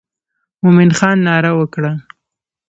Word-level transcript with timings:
مومن 0.61 0.89
خان 0.99 1.17
ناره 1.27 1.51
وکړه. 1.59 1.91